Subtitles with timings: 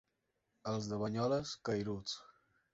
[0.71, 2.19] Els de Banyoles, cairuts.